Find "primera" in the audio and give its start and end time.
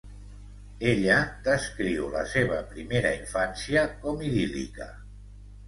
2.73-3.13